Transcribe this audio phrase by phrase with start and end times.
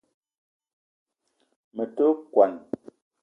[1.75, 2.53] Me te kwuan